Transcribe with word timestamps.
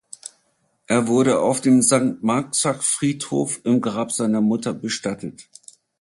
Er 0.87 1.05
wurde 1.05 1.37
auf 1.41 1.61
dem 1.61 1.83
Sankt 1.83 2.23
Marxer 2.23 2.73
Friedhof 2.73 3.61
im 3.63 3.81
Grab 3.81 4.11
seiner 4.11 4.41
Mutter 4.41 4.73
bestattet. 4.73 5.47